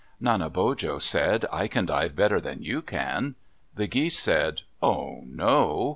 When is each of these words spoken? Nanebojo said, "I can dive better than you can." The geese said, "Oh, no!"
Nanebojo 0.19 0.99
said, 0.99 1.45
"I 1.51 1.67
can 1.67 1.85
dive 1.85 2.15
better 2.15 2.41
than 2.41 2.63
you 2.63 2.81
can." 2.81 3.35
The 3.75 3.85
geese 3.85 4.17
said, 4.17 4.61
"Oh, 4.81 5.21
no!" 5.27 5.89